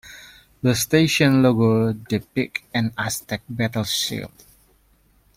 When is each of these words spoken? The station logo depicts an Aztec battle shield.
The 0.63 0.73
station 0.73 1.43
logo 1.43 1.93
depicts 1.93 2.63
an 2.73 2.91
Aztec 2.97 3.43
battle 3.47 3.83
shield. 3.83 4.31